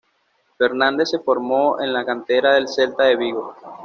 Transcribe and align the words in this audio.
Fernández 0.57 1.11
se 1.11 1.19
formó 1.19 1.79
en 1.79 1.93
la 1.93 2.03
cantera 2.03 2.55
del 2.55 2.67
Celta 2.67 3.03
de 3.03 3.15
Vigo. 3.17 3.53